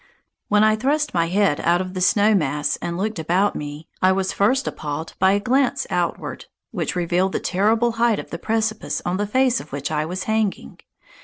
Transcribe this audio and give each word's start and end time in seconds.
When 0.47 0.63
I 0.63 0.75
thrust 0.75 1.13
my 1.13 1.27
head 1.27 1.59
out 1.59 1.79
of 1.79 1.93
the 1.93 2.01
snow 2.01 2.33
mass 2.33 2.75
and 2.77 2.97
looked 2.97 3.19
about 3.19 3.55
me, 3.55 3.87
I 4.01 4.11
was 4.11 4.33
first 4.33 4.65
appalled 4.67 5.13
by 5.19 5.33
a 5.33 5.39
glance 5.39 5.85
outward, 5.91 6.45
which 6.71 6.95
revealed 6.95 7.33
the 7.33 7.39
terrible 7.39 7.91
height 7.91 8.17
of 8.17 8.31
the 8.31 8.39
precipice 8.39 9.03
on 9.05 9.17
the 9.17 9.27
face 9.27 9.59
of 9.59 9.71
which 9.71 9.91
I 9.91 10.05
was 10.05 10.23
hanging. 10.23 10.79